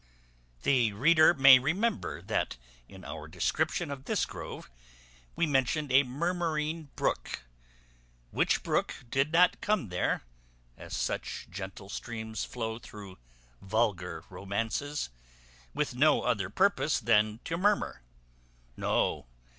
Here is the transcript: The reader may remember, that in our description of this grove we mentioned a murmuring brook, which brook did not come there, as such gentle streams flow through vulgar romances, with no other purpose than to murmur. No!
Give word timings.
The 0.63 0.93
reader 0.93 1.35
may 1.35 1.59
remember, 1.59 2.23
that 2.23 2.57
in 2.89 3.05
our 3.05 3.27
description 3.27 3.91
of 3.91 4.05
this 4.05 4.25
grove 4.25 4.67
we 5.35 5.45
mentioned 5.45 5.91
a 5.91 6.01
murmuring 6.01 6.89
brook, 6.95 7.43
which 8.31 8.63
brook 8.63 8.95
did 9.11 9.31
not 9.31 9.61
come 9.61 9.89
there, 9.89 10.23
as 10.75 10.95
such 10.95 11.45
gentle 11.51 11.87
streams 11.87 12.43
flow 12.45 12.79
through 12.79 13.19
vulgar 13.61 14.23
romances, 14.31 15.11
with 15.71 15.93
no 15.93 16.23
other 16.23 16.49
purpose 16.49 16.99
than 16.99 17.39
to 17.45 17.55
murmur. 17.55 18.01
No! 18.75 19.27